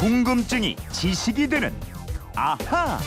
[0.00, 1.74] 궁금증이 지식이 되는
[2.34, 2.98] 아하.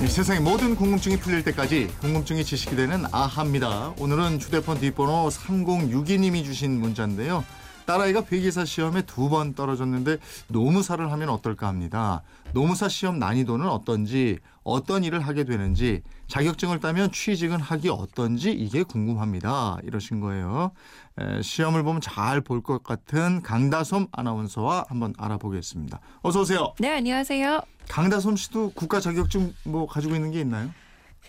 [0.00, 3.94] 이 세상의 모든 궁금증이 풀릴 때까지 궁금증이 지식이 되는 아하입니다.
[3.98, 7.44] 오늘은 휴대폰 뒷번호 3062님이 주신 문자인데요.
[7.90, 10.18] 딸아이가 회계사 시험에 두 번 떨어졌는데
[10.48, 12.22] 노무사를 하면 어떨까 합니다.
[12.52, 19.78] 노무사 시험 난이도는 어떤지 어떤 일을 하게 되는지 자격증을 따면 취직은 하기 어떤지 이게 궁금합니다.
[19.84, 20.72] 이러신 거예요.
[21.18, 26.00] 에, 시험을 보면 잘 볼 것 같은 강다솜 아나운서와 한번 알아보겠습니다.
[26.22, 26.74] 어서 오세요.
[26.78, 27.60] 네, 안녕하세요.
[27.88, 30.70] 강다솜 씨도 국가 자격증 뭐 가지고 있는 게 있나요?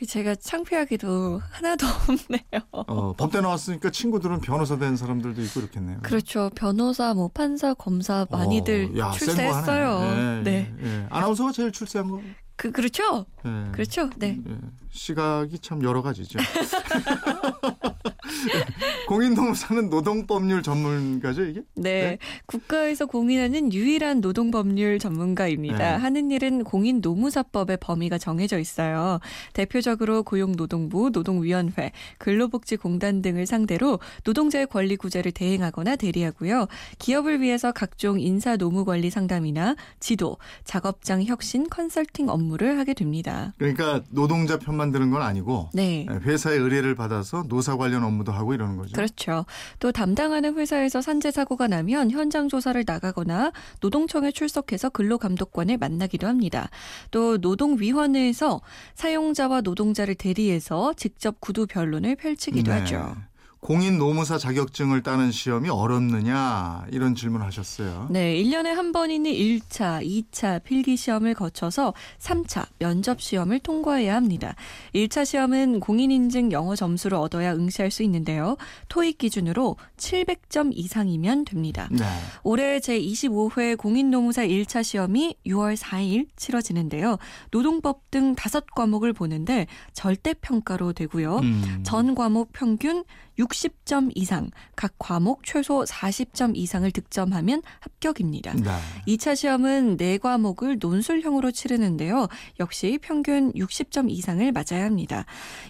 [0.02, 2.64] 그 제가 창피하기도 하나도 없네요.
[2.72, 6.00] 어, 법대 나왔으니까 친구들은 변호사 된 사람들도 있고 이렇겠네요.
[6.02, 6.50] 그렇죠.
[6.56, 9.90] 변호사, 뭐 판사, 검사 많이들 어, 야, 출세했어요.
[10.00, 10.42] 하네.
[10.42, 10.74] 네.
[10.82, 11.06] 예, 예.
[11.12, 12.20] 아나운서가 제일 출세한 거.
[12.56, 13.28] 그 그렇죠.
[13.46, 13.72] 예.
[13.74, 14.10] 그렇죠.
[14.18, 14.40] 네.
[14.44, 14.58] 예.
[14.90, 16.40] 시각이 참 여러 가지죠.
[19.08, 21.62] 공인노무사는 노동법률 전문가죠 이게?
[21.76, 21.92] 네.
[21.92, 22.18] 네.
[22.46, 25.78] 국가에서 공인하는 유일한 노동법률 전문가입니다.
[25.78, 25.84] 네.
[25.84, 29.20] 하는 일은 공인노무사법의 범위가 정해져 있어요.
[29.54, 36.68] 대표적으로 고용노동부, 노동위원회, 근로복지공단 등을 상대로 노동자의 권리 구제를 대행하거나 대리하고요.
[37.00, 43.54] 기업을 위해서 각종 인사 노무 관리 상담이나 지도, 작업장 혁신 컨설팅 업무를 하게 됩니다.
[43.58, 46.06] 그러니까 노동자 편만 드는 건 아니고 네.
[46.10, 48.94] 예, 회사의 의뢰를 받아서 노사 관련 업무 도 하고 이러는 거죠.
[48.94, 49.46] 그렇죠.
[49.80, 56.70] 또 담당하는 회사에서 산재 사고가 나면 현장 조사를 나가거나 노동청에 출석해서 근로감독관을 만나기도 합니다.
[57.12, 58.62] 또 노동위원회에서
[58.96, 62.80] 사용자와 노동자를 대리해서 직접 구두 변론을 펼치기도 네.
[62.80, 63.16] 하죠.
[63.62, 68.08] 공인 노무사 자격증을 따는 시험이 어렵느냐 이런 질문 하셨어요.
[68.10, 74.56] 네, 1년에 한 번 있는 1차, 2차 필기 시험을 거쳐서 3차 면접 시험을 통과해야 합니다.
[74.96, 78.58] 1차 시험은 공인 인증 영어 점수를 얻어야 응시할 수 있는데요.
[78.90, 81.88] 토익 기준으로 700점 이상이면 됩니다.
[81.92, 82.04] 네.
[82.44, 87.18] 올해 제25회 공인 노무사 1차 시험이 6월 4일 치러지는데요.
[87.52, 91.38] 노동법 등 다섯 과목을 보는데 절대 평가로 되고요.
[91.38, 91.80] 음.
[91.84, 93.04] 전 과목 평균
[93.52, 98.54] 60점 이상, 각 과목 최소 40점 이상을 득점하면 합격입니다.
[98.54, 98.72] 네.
[99.08, 102.28] 2차 시험은 4과목을 논술형으로 치르는데요.
[102.60, 105.26] 역시 평균 60점 이상을 맞아야 합니다.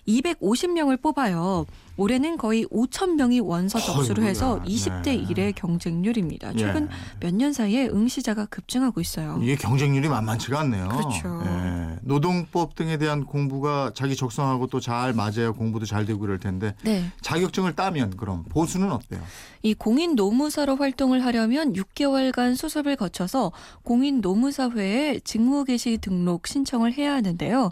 [0.07, 1.65] 250명을 뽑아요.
[2.01, 5.01] 올해는 거의 5천 명이 원서 접수를 해서 어이구야.
[5.01, 5.23] 20대 네.
[5.23, 6.53] 1의 경쟁률입니다.
[6.53, 6.89] 최근 예.
[7.19, 9.39] 몇년 사이에 응시자가 급증하고 있어요.
[9.41, 10.87] 이게 경쟁률이 만만치가 않네요.
[10.89, 11.43] 그렇죠.
[11.45, 11.99] 예.
[12.01, 17.03] 노동법 등에 대한 공부가 자기 적성하고 또 잘 맞아야 공부도 잘 되고 그럴 텐데 네.
[17.21, 19.21] 자격증을 따면 그럼 보수는 어때요?
[19.61, 23.51] 이 공인 노무사로 활동을 하려면 6개월간 수습을 거쳐서
[23.83, 27.69] 공인 노무사회에 직무 개시 등록 신청을 해야 하는데요.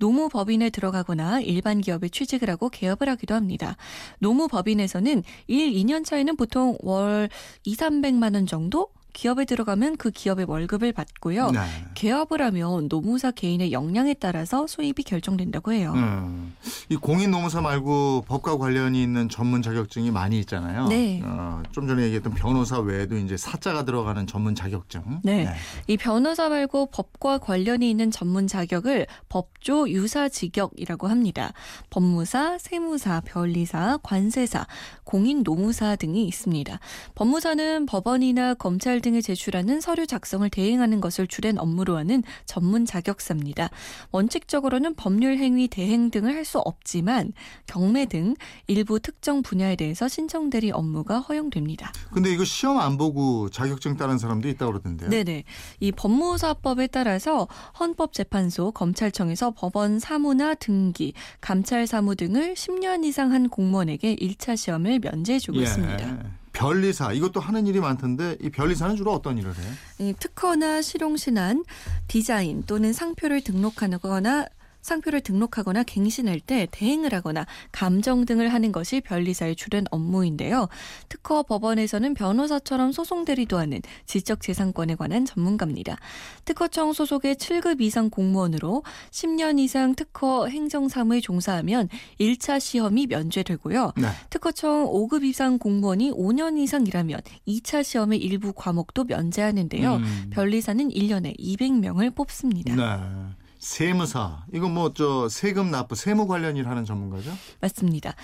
[0.00, 3.76] 노무법인에 들어가거나 일반 기업에 취직을 하고 개업을 하기도 합니다.
[4.18, 7.28] 노무법인에서는 1, 2년 차에는 보통 월
[7.64, 11.50] 2, 300만 원 정도 기업에 들어가면 그 기업의 월급을 받고요.
[11.50, 11.60] 네.
[11.94, 15.92] 개업을 하면 노무사 개인의 역량에 따라서 수입이 결정된다고 해요.
[15.96, 16.54] 음.
[16.88, 20.88] 이 공인 노무사 말고 법과 관련이 있는 전문 자격증이 많이 있잖아요.
[20.88, 21.20] 네.
[21.24, 25.20] 어, 좀 전에 얘기했던 변호사 외에도 이제 사자가 들어가는 전문 자격증.
[25.22, 25.48] 네.
[25.86, 31.52] 이 변호사 말고 법과 관련이 있는 전문 자격을 법조 유사 직역이라고 합니다.
[31.90, 34.66] 법무사, 세무사, 변리사, 관세사,
[35.04, 36.78] 공인 노무사 등이 있습니다.
[37.14, 43.70] 법무사는 법원이나 검찰 등에 제출하는 서류 작성을 대행하는 것을 주된 업무로 하는 전문 자격사입니다.
[44.10, 47.32] 원칙적으로는 법률 행위 대행 등을 할 수 없지만
[47.66, 48.34] 경매 등
[48.66, 51.92] 일부 특정 분야에 대해서 신청 대리 업무가 허용됩니다.
[52.12, 55.10] 근데 이거 시험 안 보고 자격증 따는 사람도 있다고 그러던데요.
[55.10, 55.44] 네네.
[55.78, 57.46] 이 법무사법에 따라서
[57.78, 65.38] 헌법재판소, 검찰청에서 법원 사무나 등기, 감찰 사무 등을 10년 이상 한 공무원에게 1차 시험을 면제해
[65.38, 65.62] 주고 예.
[65.62, 66.39] 있습니다.
[66.60, 69.72] 변리사 이것도 하는 일이 많던데 이 변리사는 주로 어떤 일을 해요?
[69.98, 71.64] 이 특허나 실용신안,
[72.06, 74.44] 디자인 또는 상표를 등록하거나
[74.82, 80.68] 상표를 등록하거나 갱신할 때 대행을 하거나 감정 등을 하는 것이 변리사의 주된 업무인데요.
[81.08, 85.96] 특허 법원에서는 변호사처럼 소송 대리도 하는 지적재산권에 관한 전문가입니다.
[86.44, 91.88] 특허청 소속의 7급 이상 공무원으로 10년 이상 특허 행정사무에 종사하면
[92.18, 93.92] 1차 시험이 면제되고요.
[93.96, 94.08] 네.
[94.30, 99.96] 특허청 5급 이상 공무원이 5년 이상 일하면 2차 시험의 일부 과목도 면제하는데요.
[99.96, 100.30] 음.
[100.30, 102.74] 변리사는 1년에 200명을 뽑습니다.
[102.74, 103.39] 네.
[103.60, 107.30] 세무사 이거 뭐저 세금 납부 세무 관련 일 하는 전문가죠?
[107.60, 108.14] 맞습니다.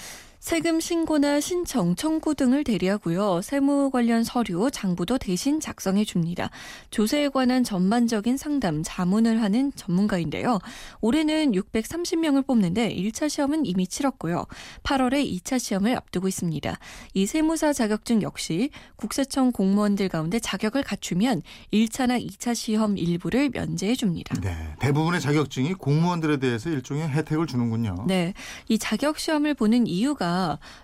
[0.46, 3.42] 세금 신고나 신청, 청구 등을 대리하고요.
[3.42, 6.50] 세무 관련 서류, 장부도 대신 작성해 줍니다.
[6.92, 10.60] 조세에 관한 전반적인 상담, 자문을 하는 전문가인데요.
[11.00, 14.46] 올해는 630명을 뽑는데 1차 시험은 이미 치렀고요.
[14.84, 16.78] 8월에 2차 시험을 앞두고 있습니다.
[17.14, 24.36] 이 세무사 자격증 역시 국세청 공무원들 가운데 자격을 갖추면 1차나 2차 시험 일부를 면제해 줍니다.
[24.40, 28.04] 네, 대부분의 자격증이 공무원들에 대해서 일종의 혜택을 주는군요.
[28.06, 28.32] 네.
[28.68, 30.35] 이 자격 시험을 보는 이유가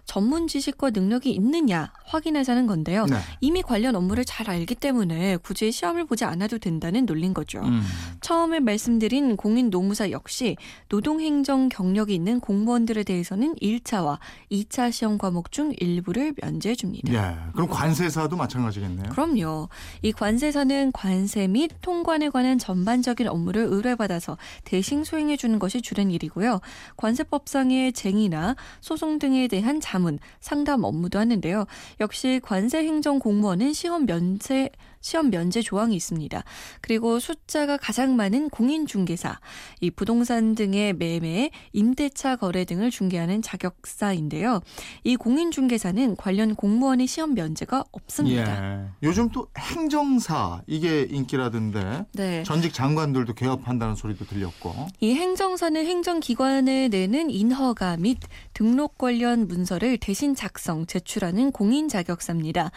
[0.04, 3.06] 전문 지식과 능력이 있느냐 확인하자는 건데요.
[3.06, 3.16] 네.
[3.40, 7.60] 이미 관련 업무를 잘 알기 때문에 굳이 시험을 보지 않아도 된다는 논리인 거죠.
[7.60, 7.82] 음.
[8.20, 10.56] 처음에 말씀드린 공인 노무사 역시
[10.88, 14.18] 노동행정 경력이 있는 공무원들에 대해서는 1차와
[14.50, 17.12] 2차 시험 과목 중 일부를 면제해 줍니다.
[17.12, 19.10] 예, 그럼 관세사도 마찬가지겠네요.
[19.10, 19.68] 그럼요.
[20.02, 26.60] 이 관세사는 관세 및 통관에 관한 전반적인 업무를 의뢰받아서 대신 수행해 주는 것이 주된 일이고요.
[26.96, 31.66] 관세법상의 쟁의나 소송 등에 대한 자문, 상담 업무도 하는데요.
[32.00, 34.70] 역시 관세 행정 공무원은 시험 면제
[35.02, 36.42] 시험 면제 조항이 있습니다.
[36.80, 39.38] 그리고 숫자가 가장 많은 공인중개사,
[39.80, 44.60] 이 부동산 등의 매매, 임대차 거래 등을 중개하는 자격사인데요.
[45.04, 48.84] 이 공인중개사는 관련 공무원의 시험 면제가 없습니다.
[48.84, 48.86] 예.
[49.02, 52.42] 요즘 또 행정사 이게 인기라던데 네.
[52.44, 54.86] 전직 장관들도 개업한다는 소리도 들렸고.
[55.00, 58.18] 이 행정사는 행정기관에 내는 인허가 및
[58.54, 62.70] 등록 관련 문서를 대신 작성, 제출하는 공인 자격사입니다.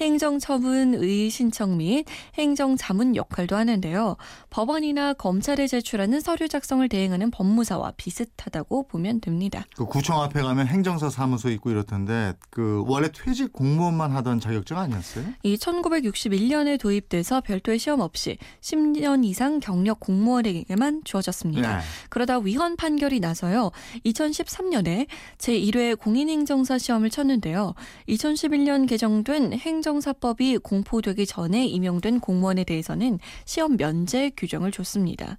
[0.00, 2.04] 행정처분의 신청 및
[2.34, 4.16] 행정 자문 역할도 하는데요.
[4.50, 9.64] 법원이나 검찰에 제출하는 서류 작성을 대행하는 법무사와 비슷하다고 보면 됩니다.
[9.76, 15.24] 그 구청 앞에 가면 행정사 사무소 있고 이렇던데 그 원래 퇴직 공무원만 하던 자격증 아니었어요?
[15.42, 21.78] 이 1961년에 도입돼서 별도의 시험 없이 10년 이상 경력 공무원에게만 주어졌습니다.
[21.78, 21.82] 네.
[22.08, 23.70] 그러다 위헌 판결이 나서요.
[24.06, 25.06] 2013년에
[25.38, 27.74] 제1회 공인행정사 시험을 쳤는데요.
[28.08, 35.36] 2011년 개정된 행정사법이 공포되기 전에 임용된 공무원에 대해서는 시험 면제 규정을 줬습니다.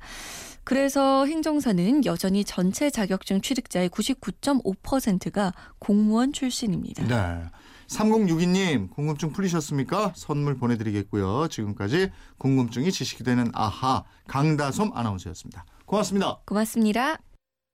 [0.63, 7.05] 그래서 행정사는 여전히 전체 자격증 취득자의 99.5%가 공무원 출신입니다.
[7.05, 7.43] 네.
[7.87, 10.13] 3062님 궁금증 풀리셨습니까?
[10.15, 11.47] 선물 보내드리겠고요.
[11.49, 15.65] 지금까지 궁금증이 지식이 되는 아하 강다솜 아나운서였습니다.
[15.85, 16.39] 고맙습니다.
[16.45, 17.32] 고맙습니다.